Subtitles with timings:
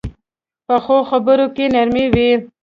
[0.65, 2.29] پخو خبرو کې نرمي وي